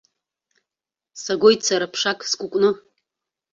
[1.23, 2.69] Сагоит сара ԥшак скәыкәны.